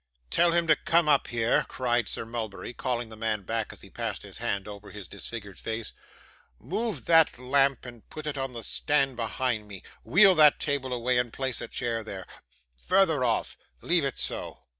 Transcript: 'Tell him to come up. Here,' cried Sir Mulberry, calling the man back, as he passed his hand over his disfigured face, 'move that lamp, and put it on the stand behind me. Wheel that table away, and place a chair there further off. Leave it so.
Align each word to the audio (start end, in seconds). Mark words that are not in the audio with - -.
'Tell 0.31 0.51
him 0.51 0.65
to 0.65 0.75
come 0.75 1.07
up. 1.07 1.27
Here,' 1.27 1.63
cried 1.69 2.09
Sir 2.09 2.25
Mulberry, 2.25 2.73
calling 2.73 3.09
the 3.09 3.15
man 3.15 3.43
back, 3.43 3.71
as 3.71 3.81
he 3.81 3.91
passed 3.91 4.23
his 4.23 4.39
hand 4.39 4.67
over 4.67 4.89
his 4.89 5.07
disfigured 5.07 5.59
face, 5.59 5.93
'move 6.59 7.05
that 7.05 7.37
lamp, 7.37 7.85
and 7.85 8.09
put 8.09 8.25
it 8.25 8.35
on 8.35 8.53
the 8.53 8.63
stand 8.63 9.15
behind 9.15 9.67
me. 9.67 9.83
Wheel 10.03 10.33
that 10.33 10.59
table 10.59 10.91
away, 10.91 11.19
and 11.19 11.31
place 11.31 11.61
a 11.61 11.67
chair 11.67 12.03
there 12.03 12.25
further 12.75 13.23
off. 13.23 13.55
Leave 13.81 14.03
it 14.03 14.17
so. 14.17 14.63